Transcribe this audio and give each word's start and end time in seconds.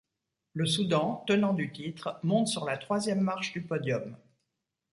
Le 0.53 0.65
Soudan, 0.65 1.23
tenant 1.27 1.53
du 1.53 1.71
titre, 1.71 2.19
monte 2.23 2.47
sur 2.47 2.65
la 2.65 2.75
troisième 2.79 3.21
marche 3.21 3.51
du 3.53 3.61
podium. 3.61 4.17